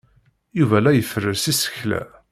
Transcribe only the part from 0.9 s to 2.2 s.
iferres isekla.